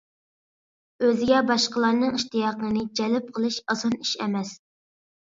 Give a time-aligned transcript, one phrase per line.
[1.07, 4.61] ئۆزىگە باشقىلارنىڭ ئىشتىياقىنى جەلپ قىلىش ئاسان ئىش ئەمەس.